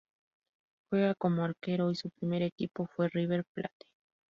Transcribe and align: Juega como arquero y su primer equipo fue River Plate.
Juega 0.89 1.13
como 1.13 1.43
arquero 1.43 1.91
y 1.91 1.95
su 1.95 2.09
primer 2.09 2.41
equipo 2.41 2.87
fue 2.95 3.07
River 3.09 3.45
Plate. 3.53 3.85